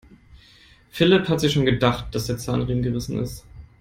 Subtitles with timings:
[0.89, 3.45] Philipp hatte sich schon gedacht, dass der Zahnriemen gerissen ist.